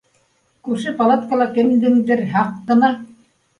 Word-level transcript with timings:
Күрше 0.67 0.93
палаткала 1.01 1.47
кемдеңдер 1.59 2.25
һаҡ 2.35 2.59
ҡына 2.73 2.93